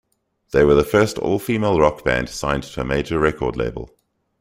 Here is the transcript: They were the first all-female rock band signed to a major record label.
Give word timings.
They 0.51 0.65
were 0.65 0.73
the 0.73 0.83
first 0.83 1.19
all-female 1.19 1.79
rock 1.79 2.03
band 2.03 2.27
signed 2.27 2.63
to 2.63 2.81
a 2.81 2.83
major 2.83 3.19
record 3.19 3.55
label. 3.55 3.91